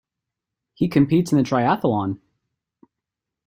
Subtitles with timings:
[0.73, 2.17] He competes in the triathlon.